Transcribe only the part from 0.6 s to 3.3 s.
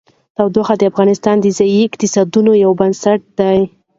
د افغانستان د ځایي اقتصادونو یو بنسټ